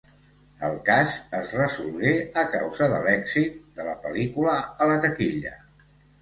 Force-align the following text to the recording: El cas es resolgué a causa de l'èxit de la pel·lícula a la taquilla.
El 0.67 0.77
cas 0.85 1.17
es 1.39 1.51
resolgué 1.57 2.13
a 2.43 2.45
causa 2.53 2.87
de 2.95 3.03
l'èxit 3.09 3.61
de 3.81 3.87
la 3.91 3.95
pel·lícula 4.07 4.57
a 4.57 4.89
la 4.95 4.99
taquilla. 5.07 5.55